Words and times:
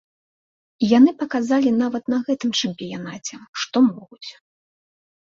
Яны 0.91 1.11
паказалі 1.21 1.73
нават 1.83 2.03
на 2.13 2.17
гэтым 2.29 2.51
чэмпіянаце, 2.59 3.37
што 3.65 3.77
могуць. 3.91 4.29